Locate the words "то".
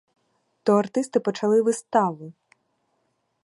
0.63-0.77